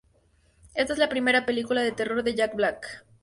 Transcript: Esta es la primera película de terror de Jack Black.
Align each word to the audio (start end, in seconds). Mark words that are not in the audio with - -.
Esta 0.73 0.93
es 0.93 0.97
la 0.97 1.09
primera 1.09 1.45
película 1.45 1.83
de 1.83 1.91
terror 1.91 2.23
de 2.23 2.33
Jack 2.33 2.55
Black. 2.55 3.05